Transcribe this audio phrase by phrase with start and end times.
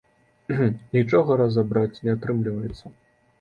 [0.95, 2.85] Нічога разабраць не атрымлівацца.